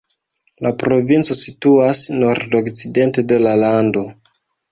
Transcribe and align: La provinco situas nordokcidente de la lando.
La 0.67 0.69
provinco 0.83 1.35
situas 1.41 2.01
nordokcidente 2.23 3.27
de 3.33 3.39
la 3.47 3.55
lando. 3.67 4.07